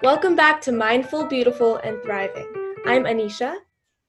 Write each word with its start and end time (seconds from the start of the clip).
Welcome 0.00 0.36
back 0.36 0.60
to 0.60 0.70
Mindful, 0.70 1.24
Beautiful, 1.24 1.78
and 1.78 2.00
Thriving. 2.04 2.46
I'm 2.86 3.02
Anisha. 3.02 3.56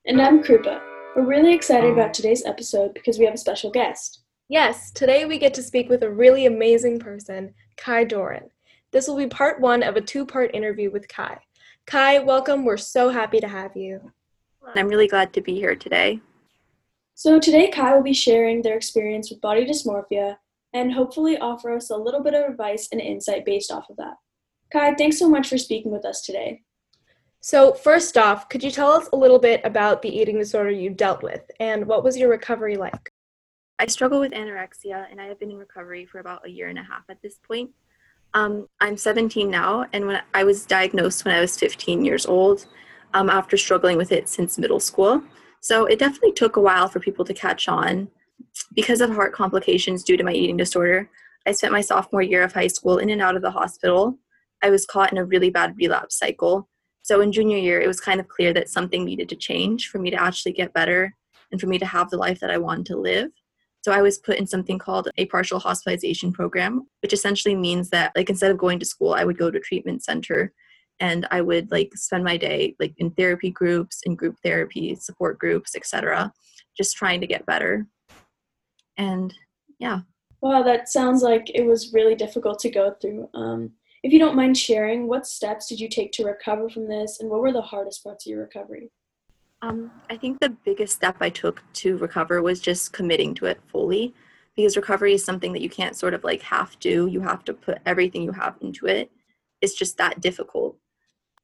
And 0.06 0.22
I'm 0.22 0.44
Krupa. 0.44 0.80
We're 1.16 1.26
really 1.26 1.52
excited 1.52 1.92
about 1.92 2.14
today's 2.14 2.46
episode 2.46 2.94
because 2.94 3.18
we 3.18 3.26
have 3.26 3.34
a 3.34 3.40
special 3.40 3.72
guest. 3.72 4.20
Yes, 4.50 4.92
today 4.92 5.26
we 5.26 5.40
get 5.40 5.56
to 5.56 5.64
speak 5.64 5.90
with 5.90 6.04
a 6.04 6.12
really 6.12 6.46
amazing 6.46 7.00
person, 7.00 7.56
Kai 7.76 8.04
Doran. 8.04 8.52
This 8.92 9.08
will 9.08 9.18
be 9.18 9.26
part 9.26 9.62
one 9.62 9.82
of 9.82 9.96
a 9.96 10.02
two 10.02 10.28
part 10.28 10.54
interview 10.54 10.92
with 10.92 11.08
Kai. 11.08 11.40
Kai, 11.88 12.20
welcome. 12.20 12.66
We're 12.66 12.78
so 12.78 13.10
happy 13.10 13.40
to 13.40 13.48
have 13.48 13.76
you. 13.76 14.12
I'm 14.76 14.90
really 14.90 15.08
glad 15.08 15.34
to 15.34 15.42
be 15.42 15.56
here 15.56 15.76
today. 15.76 16.20
So, 17.16 17.40
today 17.40 17.72
Kai 17.72 17.96
will 17.96 18.04
be 18.04 18.14
sharing 18.14 18.62
their 18.62 18.78
experience 18.78 19.32
with 19.32 19.42
body 19.42 19.66
dysmorphia 19.66 20.38
and 20.72 20.94
hopefully 20.94 21.40
offer 21.40 21.74
us 21.74 21.90
a 21.90 21.98
little 21.98 22.22
bit 22.22 22.36
of 22.36 22.48
advice 22.48 22.90
and 22.92 23.02
insight 23.02 23.44
based 23.44 23.72
off 23.72 23.90
of 23.90 23.98
that. 23.98 24.18
Kai, 24.72 24.94
thanks 24.94 25.18
so 25.18 25.28
much 25.28 25.50
for 25.50 25.58
speaking 25.58 25.92
with 25.92 26.06
us 26.06 26.22
today. 26.22 26.62
So, 27.42 27.74
first 27.74 28.18
off, 28.18 28.50
could 28.50 28.64
you 28.64 28.70
tell 28.70 28.92
us 28.92 29.10
a 29.14 29.18
little 29.18 29.40
bit 29.40 29.62
about 29.64 30.02
the 30.02 30.10
eating 30.10 30.38
disorder 30.38 30.70
you 30.70 30.90
dealt 30.90 31.24
with 31.24 31.42
and 31.60 31.86
what 31.86 32.04
was 32.04 32.18
your 32.18 32.30
recovery 32.30 32.76
like? 32.76 33.12
I 33.80 33.88
struggle 33.88 34.20
with 34.20 34.34
anorexia 34.34 35.06
and 35.10 35.20
I 35.22 35.26
have 35.26 35.40
been 35.40 35.52
in 35.52 35.58
recovery 35.58 36.06
for 36.06 36.20
about 36.20 36.46
a 36.46 36.50
year 36.50 36.68
and 36.68 36.78
a 36.78 36.84
half 36.84 37.04
at 37.10 37.22
this 37.22 37.40
point. 37.48 37.72
Um, 38.34 38.68
I'm 38.80 38.98
17 38.98 39.50
now, 39.50 39.88
and 39.94 40.06
when 40.06 40.22
I 40.34 40.44
was 40.44 40.66
diagnosed 40.66 41.26
when 41.26 41.34
I 41.34 41.40
was 41.40 41.58
15 41.58 42.06
years 42.06 42.26
old, 42.26 42.68
um, 43.14 43.30
after 43.30 43.58
struggling 43.58 43.98
with 43.98 44.12
it 44.12 44.30
since 44.30 44.60
middle 44.60 44.80
school. 44.80 45.24
So 45.62 45.86
it 45.86 45.98
definitely 45.98 46.34
took 46.34 46.58
a 46.58 46.62
while 46.62 46.88
for 46.88 47.00
people 47.00 47.26
to 47.26 47.34
catch 47.34 47.68
on. 47.68 48.10
Because 48.76 49.02
of 49.02 49.10
heart 49.10 49.34
complications 49.34 50.04
due 50.04 50.16
to 50.16 50.24
my 50.24 50.32
eating 50.32 50.58
disorder, 50.58 51.10
I 51.48 51.54
spent 51.54 51.74
my 51.74 51.82
sophomore 51.82 52.22
year 52.22 52.44
of 52.44 52.54
high 52.54 52.68
school 52.68 53.00
in 53.00 53.10
and 53.10 53.22
out 53.22 53.36
of 53.36 53.42
the 53.42 53.52
hospital. 53.52 54.20
I 54.62 54.70
was 54.70 54.86
caught 54.86 55.12
in 55.12 55.18
a 55.18 55.26
really 55.26 55.50
bad 55.50 55.76
relapse 55.78 56.18
cycle. 56.18 56.70
So 57.02 57.22
in 57.22 57.32
junior 57.32 57.58
year, 57.58 57.82
it 57.82 57.88
was 57.88 58.00
kind 58.00 58.20
of 58.20 58.28
clear 58.28 58.54
that 58.54 58.70
something 58.70 59.04
needed 59.04 59.30
to 59.30 59.36
change 59.36 59.90
for 59.90 60.00
me 60.00 60.10
to 60.12 60.22
actually 60.22 60.52
get 60.54 60.74
better 60.74 61.16
and 61.52 61.60
for 61.60 61.68
me 61.68 61.80
to 61.80 61.86
have 61.86 62.10
the 62.10 62.18
life 62.18 62.40
that 62.40 62.52
I 62.52 62.58
wanted 62.58 62.86
to 62.88 62.98
live. 62.98 63.32
So 63.82 63.92
I 63.92 64.02
was 64.02 64.18
put 64.18 64.38
in 64.38 64.46
something 64.46 64.78
called 64.78 65.10
a 65.18 65.26
partial 65.28 65.60
hospitalization 65.60 66.34
program, 66.34 66.88
which 67.02 67.14
essentially 67.14 67.56
means 67.56 67.90
that 67.92 68.12
like 68.16 68.30
instead 68.30 68.52
of 68.52 68.58
going 68.58 68.80
to 68.80 68.86
school, 68.86 69.14
I 69.14 69.24
would 69.24 69.38
go 69.38 69.50
to 69.50 69.58
a 69.58 69.62
treatment 69.62 70.04
center 70.04 70.54
and 71.00 71.26
I 71.32 71.42
would 71.42 71.72
like 71.72 71.92
spend 71.96 72.24
my 72.24 72.36
day 72.36 72.76
like 72.80 72.94
in 72.98 73.12
therapy 73.12 73.50
groups, 73.50 74.02
in 74.04 74.16
group 74.16 74.36
therapy, 74.44 74.96
support 74.96 75.40
groups, 75.40 75.76
etc., 75.76 76.34
just 76.78 76.98
trying 76.98 77.22
to 77.22 77.28
get 77.28 77.46
better. 77.46 77.88
And 78.98 79.34
yeah. 79.80 80.02
Wow, 80.42 80.64
that 80.64 80.90
sounds 80.90 81.22
like 81.24 81.50
it 81.54 81.66
was 81.66 81.94
really 81.94 82.16
difficult 82.16 82.60
to 82.60 82.70
go 82.70 82.96
through. 83.02 83.30
Um, 83.34 83.72
if 84.04 84.14
you 84.14 84.20
don't 84.20 84.36
mind 84.36 84.58
sharing, 84.58 85.08
what 85.08 85.28
steps 85.28 85.68
did 85.68 85.80
you 85.80 85.90
take 85.90 86.12
to 86.14 86.26
recover 86.26 86.70
from 86.70 86.88
this, 86.88 87.20
and 87.20 87.30
what 87.30 87.42
were 87.42 87.52
the 87.52 87.62
hardest 87.62 88.04
parts 88.04 88.26
of 88.26 88.32
your 88.32 88.42
recovery? 88.42 88.92
Um, 89.62 89.92
I 90.10 90.16
think 90.16 90.40
the 90.40 90.56
biggest 90.64 90.96
step 90.96 91.18
I 91.20 91.30
took 91.30 91.62
to 91.74 91.98
recover 91.98 92.42
was 92.42 92.62
just 92.62 92.94
committing 92.94 93.34
to 93.36 93.46
it 93.46 93.60
fully 93.68 94.14
because 94.56 94.78
recovery 94.78 95.14
is 95.14 95.24
something 95.24 95.52
that 95.54 95.62
you 95.62 95.70
can't 95.70 95.96
sort 95.96 96.14
of 96.14 96.24
like 96.24 96.42
half 96.42 96.80
do. 96.80 97.08
You 97.08 97.22
have 97.22 97.44
to 97.46 97.54
put 97.54 97.80
everything 97.86 98.24
you 98.24 98.32
have 98.32 98.56
into 98.62 98.88
it. 98.88 99.12
It's 99.62 99.74
just 99.74 99.98
that 99.98 100.22
difficult. 100.22 100.78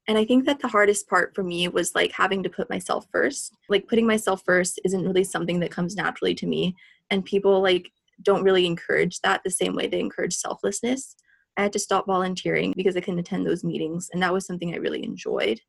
And 0.08 0.18
I 0.18 0.24
think 0.24 0.46
that 0.46 0.60
the 0.60 0.68
hardest 0.68 1.10
part 1.10 1.34
for 1.34 1.44
me 1.44 1.68
was 1.68 1.96
like 1.96 2.12
having 2.12 2.44
to 2.44 2.50
put 2.50 2.70
myself 2.70 3.08
first. 3.12 3.54
Like 3.70 3.88
putting 3.88 4.06
myself 4.06 4.44
first 4.46 4.80
isn't 4.86 5.04
really 5.06 5.24
something 5.24 5.60
that 5.62 5.72
comes 5.72 5.96
naturally 5.96 6.36
to 6.36 6.46
me. 6.46 6.76
And 7.10 7.26
people 7.26 7.62
like 7.62 7.92
don't 8.22 8.44
really 8.44 8.66
encourage 8.66 9.20
that 9.22 9.42
the 9.44 9.52
same 9.52 9.76
way 9.76 9.88
they 9.88 10.00
encourage 10.00 10.36
selflessness. 10.36 11.16
I 11.58 11.64
had 11.64 11.74
to 11.74 11.80
stop 11.80 12.06
volunteering 12.06 12.74
because 12.76 12.96
I 12.96 13.02
couldn't 13.02 13.20
attend 13.20 13.46
those 13.46 13.64
meetings. 13.64 14.10
And 14.12 14.22
that 14.22 14.34
was 14.34 14.46
something 14.46 14.74
I 14.74 14.78
really 14.78 15.04
enjoyed. 15.04 15.60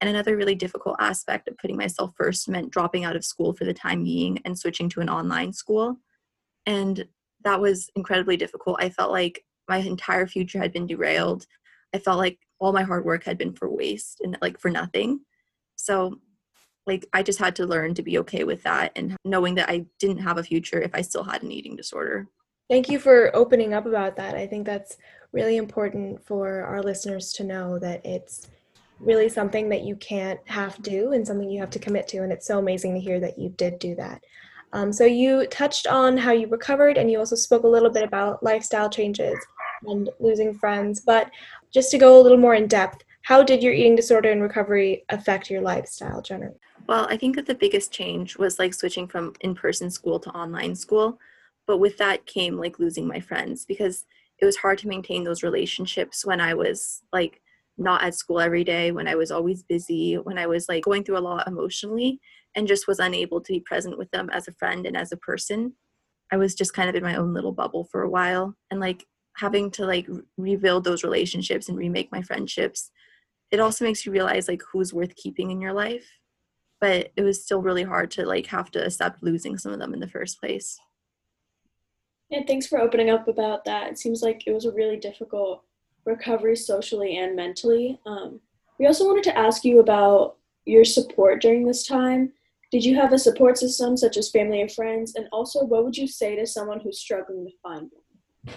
And 0.00 0.10
another 0.10 0.36
really 0.36 0.54
difficult 0.54 0.96
aspect 1.00 1.48
of 1.48 1.56
putting 1.58 1.76
myself 1.76 2.12
first 2.16 2.48
meant 2.48 2.70
dropping 2.70 3.04
out 3.04 3.16
of 3.16 3.24
school 3.24 3.54
for 3.54 3.64
the 3.64 3.74
time 3.74 4.04
being 4.04 4.38
and 4.44 4.58
switching 4.58 4.88
to 4.90 5.00
an 5.00 5.08
online 5.08 5.52
school. 5.52 5.96
And 6.66 7.06
that 7.44 7.60
was 7.60 7.88
incredibly 7.96 8.36
difficult. 8.36 8.76
I 8.80 8.90
felt 8.90 9.10
like 9.10 9.44
my 9.68 9.78
entire 9.78 10.26
future 10.26 10.58
had 10.58 10.72
been 10.72 10.86
derailed. 10.86 11.46
I 11.94 11.98
felt 11.98 12.18
like 12.18 12.38
all 12.58 12.72
my 12.72 12.82
hard 12.82 13.04
work 13.04 13.24
had 13.24 13.38
been 13.38 13.54
for 13.54 13.70
waste 13.70 14.20
and 14.20 14.36
like 14.42 14.58
for 14.58 14.70
nothing. 14.70 15.20
So, 15.76 16.20
like, 16.86 17.06
I 17.12 17.22
just 17.22 17.38
had 17.38 17.56
to 17.56 17.66
learn 17.66 17.94
to 17.94 18.02
be 18.02 18.18
okay 18.18 18.44
with 18.44 18.62
that 18.62 18.92
and 18.96 19.16
knowing 19.24 19.56
that 19.56 19.68
I 19.68 19.86
didn't 19.98 20.18
have 20.18 20.38
a 20.38 20.42
future 20.42 20.80
if 20.80 20.94
I 20.94 21.02
still 21.02 21.24
had 21.24 21.42
an 21.42 21.52
eating 21.52 21.76
disorder. 21.76 22.28
Thank 22.68 22.88
you 22.88 22.98
for 22.98 23.34
opening 23.34 23.74
up 23.74 23.86
about 23.86 24.16
that. 24.16 24.34
I 24.34 24.46
think 24.46 24.66
that's 24.66 24.96
really 25.32 25.56
important 25.56 26.24
for 26.24 26.62
our 26.62 26.82
listeners 26.82 27.32
to 27.34 27.44
know 27.44 27.78
that 27.78 28.04
it's 28.04 28.48
really 29.00 29.28
something 29.28 29.68
that 29.68 29.82
you 29.82 29.96
can't 29.96 30.40
half 30.46 30.80
do 30.82 31.12
and 31.12 31.26
something 31.26 31.50
you 31.50 31.60
have 31.60 31.70
to 31.70 31.78
commit 31.78 32.08
to. 32.08 32.18
And 32.18 32.32
it's 32.32 32.46
so 32.46 32.58
amazing 32.58 32.94
to 32.94 33.00
hear 33.00 33.20
that 33.20 33.38
you 33.38 33.50
did 33.50 33.78
do 33.78 33.94
that. 33.96 34.22
Um, 34.72 34.92
so 34.92 35.04
you 35.04 35.46
touched 35.46 35.86
on 35.86 36.16
how 36.16 36.32
you 36.32 36.48
recovered 36.48 36.98
and 36.98 37.10
you 37.10 37.18
also 37.18 37.36
spoke 37.36 37.64
a 37.64 37.68
little 37.68 37.90
bit 37.90 38.04
about 38.04 38.42
lifestyle 38.42 38.90
changes 38.90 39.38
and 39.84 40.10
losing 40.18 40.54
friends. 40.54 41.00
But 41.00 41.30
just 41.72 41.90
to 41.90 41.98
go 41.98 42.18
a 42.18 42.22
little 42.22 42.38
more 42.38 42.54
in 42.54 42.66
depth, 42.66 43.02
how 43.22 43.42
did 43.42 43.62
your 43.62 43.72
eating 43.72 43.96
disorder 43.96 44.30
and 44.30 44.42
recovery 44.42 45.04
affect 45.08 45.50
your 45.50 45.60
lifestyle 45.60 46.22
generally? 46.22 46.56
Well, 46.86 47.06
I 47.10 47.16
think 47.16 47.36
that 47.36 47.46
the 47.46 47.54
biggest 47.54 47.92
change 47.92 48.36
was 48.36 48.58
like 48.58 48.72
switching 48.72 49.08
from 49.08 49.34
in 49.40 49.54
person 49.54 49.90
school 49.90 50.20
to 50.20 50.30
online 50.30 50.74
school. 50.74 51.18
But 51.66 51.78
with 51.78 51.98
that 51.98 52.26
came 52.26 52.56
like 52.56 52.78
losing 52.78 53.06
my 53.06 53.18
friends 53.18 53.64
because 53.64 54.04
it 54.38 54.44
was 54.44 54.56
hard 54.56 54.78
to 54.78 54.88
maintain 54.88 55.24
those 55.24 55.42
relationships 55.42 56.24
when 56.24 56.40
I 56.40 56.54
was 56.54 57.02
like 57.12 57.40
not 57.78 58.02
at 58.02 58.14
school 58.14 58.40
every 58.40 58.64
day, 58.64 58.90
when 58.90 59.08
I 59.08 59.14
was 59.14 59.30
always 59.30 59.62
busy, 59.62 60.14
when 60.14 60.38
I 60.38 60.46
was 60.46 60.68
like 60.68 60.84
going 60.84 61.04
through 61.04 61.18
a 61.18 61.20
lot 61.20 61.46
emotionally 61.46 62.20
and 62.54 62.66
just 62.66 62.88
was 62.88 62.98
unable 62.98 63.40
to 63.40 63.52
be 63.52 63.60
present 63.60 63.98
with 63.98 64.10
them 64.10 64.30
as 64.30 64.48
a 64.48 64.52
friend 64.52 64.86
and 64.86 64.96
as 64.96 65.12
a 65.12 65.16
person. 65.16 65.74
I 66.32 66.36
was 66.36 66.54
just 66.54 66.74
kind 66.74 66.88
of 66.88 66.94
in 66.94 67.02
my 67.02 67.16
own 67.16 67.34
little 67.34 67.52
bubble 67.52 67.84
for 67.84 68.02
a 68.02 68.10
while 68.10 68.56
and 68.70 68.80
like 68.80 69.04
having 69.36 69.70
to 69.72 69.84
like 69.84 70.08
rebuild 70.36 70.84
those 70.84 71.04
relationships 71.04 71.68
and 71.68 71.76
remake 71.76 72.10
my 72.10 72.22
friendships. 72.22 72.90
It 73.50 73.60
also 73.60 73.84
makes 73.84 74.04
you 74.04 74.12
realize 74.12 74.48
like 74.48 74.62
who's 74.72 74.94
worth 74.94 75.14
keeping 75.14 75.50
in 75.50 75.60
your 75.60 75.72
life. 75.72 76.08
But 76.80 77.12
it 77.16 77.22
was 77.22 77.42
still 77.42 77.62
really 77.62 77.84
hard 77.84 78.10
to 78.12 78.26
like 78.26 78.46
have 78.46 78.70
to 78.72 78.84
accept 78.84 79.22
losing 79.22 79.56
some 79.56 79.72
of 79.72 79.78
them 79.78 79.94
in 79.94 80.00
the 80.00 80.08
first 80.08 80.40
place. 80.40 80.78
Yeah, 82.30 82.40
thanks 82.46 82.66
for 82.66 82.80
opening 82.80 83.10
up 83.10 83.28
about 83.28 83.64
that. 83.64 83.88
It 83.88 83.98
seems 83.98 84.22
like 84.22 84.42
it 84.46 84.52
was 84.52 84.64
a 84.64 84.72
really 84.72 84.96
difficult 84.96 85.62
recovery 86.04 86.56
socially 86.56 87.18
and 87.18 87.36
mentally. 87.36 88.00
Um, 88.06 88.40
we 88.78 88.86
also 88.86 89.06
wanted 89.06 89.24
to 89.24 89.38
ask 89.38 89.64
you 89.64 89.80
about 89.80 90.36
your 90.64 90.84
support 90.84 91.40
during 91.40 91.66
this 91.66 91.86
time. 91.86 92.32
Did 92.72 92.84
you 92.84 92.96
have 92.96 93.12
a 93.12 93.18
support 93.18 93.58
system 93.58 93.96
such 93.96 94.16
as 94.16 94.30
family 94.30 94.60
and 94.60 94.70
friends? 94.70 95.14
And 95.14 95.28
also, 95.30 95.64
what 95.64 95.84
would 95.84 95.96
you 95.96 96.08
say 96.08 96.34
to 96.36 96.46
someone 96.46 96.80
who's 96.80 96.98
struggling 96.98 97.46
to 97.46 97.52
find 97.62 97.90
one? 97.92 98.54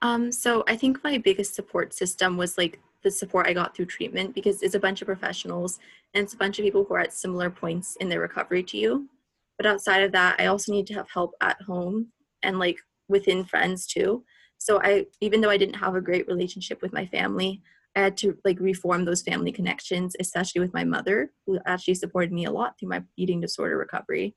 Um, 0.00 0.32
so 0.32 0.64
I 0.66 0.76
think 0.76 1.02
my 1.04 1.18
biggest 1.18 1.54
support 1.54 1.92
system 1.94 2.36
was 2.36 2.56
like 2.56 2.80
the 3.02 3.10
support 3.10 3.46
I 3.46 3.52
got 3.52 3.74
through 3.74 3.86
treatment 3.86 4.34
because 4.34 4.62
it's 4.62 4.74
a 4.74 4.80
bunch 4.80 5.02
of 5.02 5.06
professionals 5.06 5.80
and 6.14 6.22
it's 6.22 6.34
a 6.34 6.36
bunch 6.36 6.58
of 6.58 6.64
people 6.64 6.84
who 6.84 6.94
are 6.94 7.00
at 7.00 7.12
similar 7.12 7.50
points 7.50 7.96
in 7.96 8.08
their 8.08 8.20
recovery 8.20 8.62
to 8.64 8.78
you. 8.78 9.08
But 9.56 9.66
outside 9.66 10.02
of 10.02 10.12
that, 10.12 10.40
I 10.40 10.46
also 10.46 10.72
need 10.72 10.86
to 10.88 10.94
have 10.94 11.10
help 11.10 11.34
at 11.40 11.60
home 11.62 12.08
and 12.42 12.58
like 12.58 12.78
within 13.08 13.44
friends 13.44 13.86
too. 13.86 14.24
So 14.58 14.80
i 14.82 15.06
even 15.20 15.40
though 15.40 15.50
i 15.50 15.56
didn't 15.56 15.82
have 15.84 15.96
a 15.96 16.00
great 16.00 16.28
relationship 16.28 16.82
with 16.82 16.92
my 16.92 17.04
family 17.06 17.60
i 17.96 18.00
had 18.00 18.16
to 18.18 18.38
like 18.44 18.60
reform 18.60 19.04
those 19.04 19.20
family 19.20 19.50
connections 19.50 20.14
especially 20.20 20.60
with 20.60 20.72
my 20.72 20.84
mother 20.84 21.32
who 21.46 21.58
actually 21.66 21.94
supported 21.94 22.30
me 22.30 22.44
a 22.44 22.50
lot 22.52 22.78
through 22.78 22.90
my 22.90 23.02
eating 23.16 23.40
disorder 23.40 23.76
recovery 23.76 24.36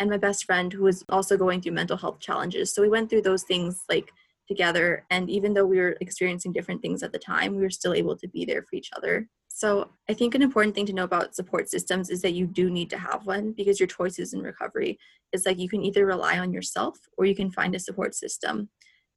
and 0.00 0.10
my 0.10 0.16
best 0.16 0.44
friend 0.44 0.72
who 0.72 0.82
was 0.82 1.04
also 1.10 1.36
going 1.36 1.60
through 1.60 1.72
mental 1.72 1.96
health 1.96 2.18
challenges. 2.20 2.72
So 2.74 2.82
we 2.82 2.88
went 2.88 3.10
through 3.10 3.22
those 3.22 3.44
things 3.44 3.84
like 3.88 4.10
together 4.48 5.04
and 5.10 5.30
even 5.30 5.54
though 5.54 5.66
we 5.66 5.78
were 5.78 5.96
experiencing 6.00 6.52
different 6.52 6.82
things 6.82 7.04
at 7.04 7.12
the 7.12 7.18
time 7.20 7.54
we 7.54 7.62
were 7.62 7.70
still 7.70 7.94
able 7.94 8.16
to 8.16 8.26
be 8.26 8.44
there 8.44 8.62
for 8.62 8.74
each 8.74 8.90
other 8.96 9.28
so 9.60 9.90
i 10.08 10.14
think 10.14 10.34
an 10.34 10.42
important 10.48 10.74
thing 10.74 10.86
to 10.86 10.96
know 10.98 11.08
about 11.10 11.34
support 11.34 11.68
systems 11.68 12.10
is 12.10 12.20
that 12.22 12.38
you 12.38 12.46
do 12.46 12.70
need 12.70 12.90
to 12.90 12.98
have 12.98 13.26
one 13.26 13.52
because 13.52 13.78
your 13.80 13.86
choices 13.98 14.32
in 14.34 14.40
recovery 14.50 14.98
is 15.32 15.44
like 15.46 15.58
you 15.58 15.68
can 15.68 15.82
either 15.88 16.06
rely 16.06 16.38
on 16.38 16.52
yourself 16.52 16.96
or 17.16 17.24
you 17.24 17.36
can 17.40 17.50
find 17.58 17.74
a 17.74 17.78
support 17.88 18.14
system 18.14 18.68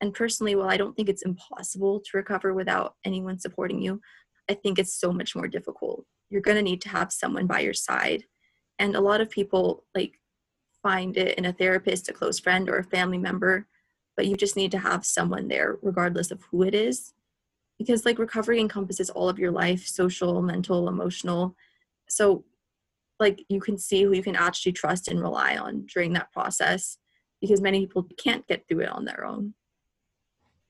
and 0.04 0.14
personally, 0.14 0.56
while 0.56 0.70
I 0.70 0.76
don't 0.76 0.94
think 0.98 1.08
it's 1.08 1.22
impossible 1.22 2.02
to 2.02 2.18
recover 2.18 2.54
without 2.54 2.96
anyone 3.06 3.40
supporting 3.40 3.82
you, 3.82 4.02
I 4.50 4.54
think 4.54 4.78
it's 4.78 5.00
so 5.00 5.14
much 5.14 5.34
more 5.34 5.48
difficult. 5.48 6.06
You're 6.30 6.42
going 6.42 6.58
to 6.58 6.62
need 6.62 6.82
to 6.82 6.90
have 6.90 7.14
someone 7.14 7.48
by 7.48 7.62
your 7.62 7.74
side. 7.74 8.26
And 8.80 8.98
a 8.98 9.00
lot 9.00 9.22
of 9.22 9.30
people 9.30 9.86
like 9.96 10.20
find 10.82 11.16
it 11.16 11.38
in 11.38 11.46
a 11.46 11.54
therapist, 11.54 12.10
a 12.10 12.14
close 12.14 12.38
friend, 12.38 12.70
or 12.70 12.80
a 12.80 12.84
family 12.84 13.18
member, 13.18 13.66
but 14.18 14.28
you 14.28 14.36
just 14.36 14.58
need 14.58 14.72
to 14.72 14.80
have 14.80 15.06
someone 15.06 15.48
there, 15.48 15.78
regardless 15.82 16.32
of 16.32 16.42
who 16.52 16.64
it 16.64 16.76
is. 16.76 17.14
Because 17.78 18.06
like 18.06 18.20
recovery 18.20 18.60
encompasses 18.60 19.10
all 19.10 19.30
of 19.30 19.40
your 19.40 19.52
life 19.52 19.86
social, 19.86 20.42
mental, 20.42 20.88
emotional. 20.88 21.56
So, 22.08 22.46
like, 23.20 23.44
you 23.50 23.60
can 23.60 23.78
see 23.78 24.04
who 24.04 24.14
you 24.14 24.24
can 24.24 24.36
actually 24.36 24.74
trust 24.74 25.08
and 25.08 25.22
rely 25.22 25.58
on 25.58 25.86
during 25.86 26.14
that 26.14 26.32
process 26.32 26.98
because 27.42 27.62
many 27.62 27.86
people 27.86 28.08
can't 28.18 28.48
get 28.48 28.68
through 28.68 28.82
it 28.82 28.90
on 28.90 29.06
their 29.06 29.26
own. 29.26 29.54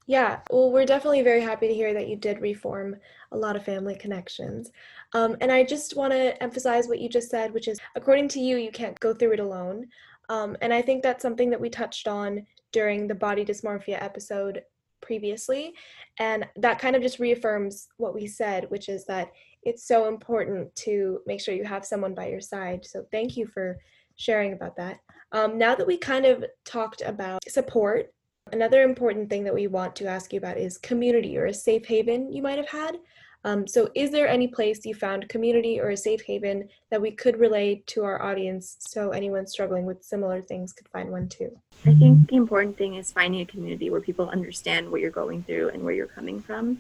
Yeah, 0.06 0.42
well, 0.52 0.72
we're 0.72 0.86
definitely 0.86 1.22
very 1.22 1.42
happy 1.42 1.68
to 1.68 1.74
hear 1.74 1.94
that 1.94 2.10
you 2.10 2.18
did 2.18 2.42
reform 2.42 2.98
a 3.32 3.38
lot 3.38 3.56
of 3.56 3.64
family 3.64 3.96
connections. 3.96 4.72
Um, 5.14 5.38
and 5.40 5.52
I 5.52 5.64
just 5.64 5.96
want 5.96 6.12
to 6.12 6.42
emphasize 6.44 6.88
what 6.88 7.00
you 7.00 7.08
just 7.08 7.30
said, 7.30 7.54
which 7.54 7.68
is 7.68 7.80
according 7.96 8.28
to 8.30 8.40
you, 8.40 8.58
you 8.58 8.72
can't 8.72 9.00
go 9.00 9.14
through 9.14 9.34
it 9.34 9.40
alone. 9.40 9.88
Um, 10.30 10.58
and 10.62 10.74
I 10.74 10.82
think 10.82 11.04
that's 11.04 11.22
something 11.22 11.50
that 11.52 11.62
we 11.62 11.70
touched 11.70 12.08
on 12.08 12.46
during 12.72 13.08
the 13.08 13.16
body 13.16 13.46
dysmorphia 13.46 14.02
episode 14.02 14.64
previously. 15.04 15.74
And 16.20 16.48
that 16.56 16.80
kind 16.80 16.96
of 16.96 17.04
just 17.04 17.20
reaffirms 17.20 17.88
what 17.98 18.16
we 18.16 18.26
said, 18.26 18.70
which 18.70 18.90
is 18.90 19.06
that 19.06 19.32
it's 19.62 19.88
so 19.88 20.08
important 20.08 20.76
to 20.78 21.20
make 21.28 21.40
sure 21.40 21.54
you 21.54 21.64
have 21.64 21.86
someone 21.86 22.16
by 22.16 22.28
your 22.28 22.42
side. 22.42 22.86
So 22.86 23.06
thank 23.12 23.38
you 23.38 23.46
for 23.46 23.78
sharing 24.16 24.54
about 24.54 24.76
that. 24.78 25.00
Um, 25.32 25.58
now 25.58 25.76
that 25.76 25.88
we 25.88 25.98
kind 25.98 26.26
of 26.26 26.46
talked 26.66 27.02
about 27.02 27.48
support, 27.48 28.14
another 28.52 28.84
important 28.84 29.30
thing 29.30 29.44
that 29.44 29.54
we 29.54 29.68
want 29.68 29.96
to 29.98 30.08
ask 30.08 30.34
you 30.34 30.38
about 30.38 30.58
is 30.58 30.78
community 30.78 31.38
or 31.38 31.46
a 31.46 31.54
safe 31.54 31.86
haven 31.86 32.32
you 32.32 32.42
might 32.42 32.58
have 32.58 32.70
had. 32.70 32.98
Um, 33.46 33.68
so, 33.68 33.90
is 33.94 34.12
there 34.12 34.28
any 34.28 34.48
place 34.48 34.86
you 34.86 34.96
found 34.96 35.28
community 35.28 35.80
or 35.80 35.90
a 35.90 35.98
safe 35.98 36.22
haven 36.22 36.70
that 36.90 37.02
we 37.02 37.12
could 37.12 37.38
relay 37.40 37.84
to 37.88 38.04
our 38.06 38.22
audience 38.22 38.78
so 38.80 39.10
anyone 39.10 39.46
struggling 39.48 39.86
with 39.86 40.04
similar 40.04 40.42
things 40.42 40.72
could 40.72 40.88
find 40.88 41.12
one 41.12 41.28
too? 41.28 41.52
I 41.86 41.94
think 41.94 42.30
the 42.30 42.38
important 42.38 42.78
thing 42.78 42.96
is 42.96 43.12
finding 43.12 43.42
a 43.42 43.46
community 43.46 43.90
where 43.90 44.00
people 44.00 44.30
understand 44.30 44.90
what 44.90 45.02
you're 45.02 45.12
going 45.12 45.44
through 45.44 45.70
and 45.70 45.84
where 45.84 45.94
you're 45.94 46.08
coming 46.08 46.40
from. 46.40 46.80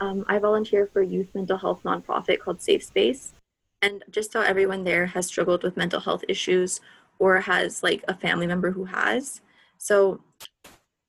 Um, 0.00 0.24
I 0.28 0.38
volunteer 0.38 0.86
for 0.86 1.00
a 1.00 1.06
youth 1.06 1.28
mental 1.34 1.56
health 1.56 1.82
nonprofit 1.84 2.40
called 2.40 2.60
Safe 2.60 2.84
Space. 2.84 3.32
And 3.80 4.02
just 4.10 4.32
how 4.34 4.40
everyone 4.40 4.84
there 4.84 5.06
has 5.06 5.26
struggled 5.26 5.62
with 5.62 5.76
mental 5.76 6.00
health 6.00 6.24
issues 6.28 6.80
or 7.18 7.40
has 7.40 7.82
like 7.82 8.04
a 8.08 8.14
family 8.14 8.46
member 8.46 8.70
who 8.70 8.84
has. 8.84 9.40
So 9.78 10.20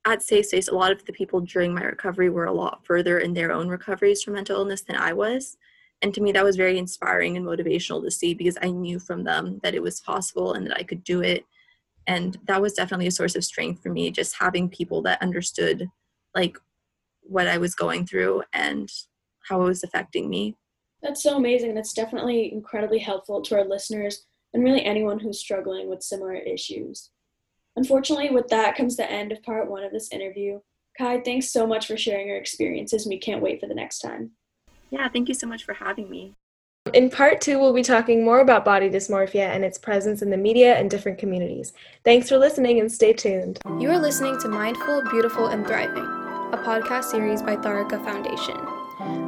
at 0.05 0.21
Safe 0.21 0.45
Space, 0.45 0.67
a 0.67 0.75
lot 0.75 0.91
of 0.91 1.03
the 1.05 1.13
people 1.13 1.41
during 1.41 1.73
my 1.73 1.83
recovery 1.83 2.29
were 2.29 2.45
a 2.45 2.53
lot 2.53 2.85
further 2.85 3.19
in 3.19 3.33
their 3.33 3.51
own 3.51 3.67
recoveries 3.67 4.21
from 4.21 4.35
mental 4.35 4.57
illness 4.57 4.81
than 4.81 4.95
I 4.95 5.13
was. 5.13 5.57
And 6.01 6.13
to 6.13 6.21
me, 6.21 6.31
that 6.33 6.43
was 6.43 6.55
very 6.55 6.77
inspiring 6.77 7.37
and 7.37 7.45
motivational 7.45 8.03
to 8.03 8.11
see 8.11 8.33
because 8.33 8.57
I 8.61 8.69
knew 8.69 8.99
from 8.99 9.23
them 9.23 9.59
that 9.63 9.73
it 9.73 9.81
was 9.81 10.01
possible 10.01 10.53
and 10.53 10.67
that 10.67 10.77
I 10.77 10.83
could 10.83 11.03
do 11.03 11.21
it. 11.21 11.45
And 12.05 12.37
that 12.45 12.61
was 12.61 12.73
definitely 12.73 13.07
a 13.07 13.11
source 13.11 13.35
of 13.35 13.43
strength 13.43 13.81
for 13.81 13.89
me, 13.89 14.11
just 14.11 14.35
having 14.39 14.69
people 14.69 15.01
that 15.03 15.21
understood 15.21 15.89
like 16.35 16.57
what 17.21 17.47
I 17.47 17.57
was 17.57 17.73
going 17.73 18.05
through 18.05 18.43
and 18.53 18.91
how 19.47 19.61
it 19.61 19.65
was 19.65 19.83
affecting 19.83 20.29
me. 20.29 20.55
That's 21.01 21.23
so 21.23 21.37
amazing. 21.37 21.73
That's 21.73 21.93
definitely 21.93 22.53
incredibly 22.53 22.99
helpful 22.99 23.41
to 23.43 23.55
our 23.55 23.65
listeners 23.65 24.25
and 24.53 24.63
really 24.63 24.85
anyone 24.85 25.19
who's 25.19 25.39
struggling 25.39 25.89
with 25.89 26.03
similar 26.03 26.35
issues. 26.35 27.09
Unfortunately, 27.75 28.29
with 28.29 28.47
that 28.49 28.75
comes 28.75 28.95
the 28.95 29.09
end 29.09 29.31
of 29.31 29.43
part 29.43 29.69
one 29.69 29.83
of 29.83 29.91
this 29.91 30.11
interview. 30.11 30.59
Kai, 30.97 31.19
thanks 31.21 31.51
so 31.51 31.67
much 31.67 31.87
for 31.87 31.97
sharing 31.97 32.27
your 32.27 32.37
experiences, 32.37 33.05
and 33.05 33.11
we 33.11 33.19
can't 33.19 33.41
wait 33.41 33.59
for 33.59 33.67
the 33.67 33.75
next 33.75 33.99
time. 33.99 34.31
Yeah, 34.91 35.09
thank 35.09 35.27
you 35.27 35.33
so 35.33 35.47
much 35.47 35.65
for 35.65 35.73
having 35.73 36.09
me. 36.09 36.33
In 36.93 37.09
part 37.09 37.41
two, 37.41 37.59
we'll 37.59 37.73
be 37.73 37.81
talking 37.83 38.23
more 38.23 38.39
about 38.39 38.63
body 38.63 38.89
dysmorphia 38.89 39.47
and 39.47 39.65
its 39.65 39.77
presence 39.77 40.21
in 40.21 40.29
the 40.29 40.37
media 40.37 40.75
and 40.75 40.89
different 40.89 41.17
communities. 41.17 41.73
Thanks 42.03 42.29
for 42.29 42.37
listening 42.37 42.79
and 42.79 42.89
stay 42.89 43.11
tuned. 43.11 43.59
You 43.79 43.89
are 43.89 43.99
listening 43.99 44.39
to 44.39 44.47
Mindful, 44.47 45.01
Beautiful, 45.09 45.47
and 45.47 45.65
Thriving, 45.65 46.03
a 46.03 46.61
podcast 46.63 47.05
series 47.05 47.41
by 47.41 47.57
Tharaka 47.57 48.01
Foundation. 48.05 48.55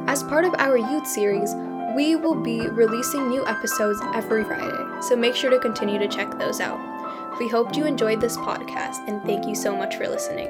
As 0.08 0.22
part 0.22 0.44
of 0.44 0.54
our 0.58 0.78
youth 0.78 1.06
series, 1.06 1.52
we 1.94 2.16
will 2.16 2.36
be 2.36 2.60
releasing 2.68 3.28
new 3.28 3.44
episodes 3.46 4.00
every 4.14 4.44
Friday, 4.44 5.00
so 5.02 5.16
make 5.16 5.34
sure 5.34 5.50
to 5.50 5.58
continue 5.58 5.98
to 5.98 6.08
check 6.08 6.38
those 6.38 6.60
out. 6.60 6.97
We 7.38 7.48
hoped 7.48 7.76
you 7.76 7.84
enjoyed 7.84 8.20
this 8.20 8.36
podcast 8.36 9.06
and 9.08 9.22
thank 9.24 9.46
you 9.46 9.54
so 9.54 9.76
much 9.76 9.96
for 9.96 10.08
listening. 10.08 10.48